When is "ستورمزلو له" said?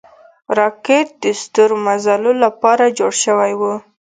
1.41-2.49